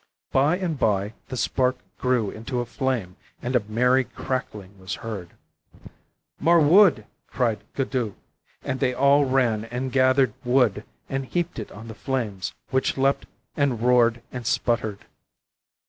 [0.31, 5.35] By and by the spark grew into a flame, and a merry crackling was heard.
[6.39, 8.15] 'More wood,' cried Guddhi,
[8.63, 13.27] and they all ran and gathered wood and heaped it on the flames, which leaped
[13.55, 15.05] and roared and sputtered.